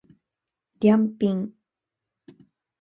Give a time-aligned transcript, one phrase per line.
[0.79, 1.53] りゃんぴん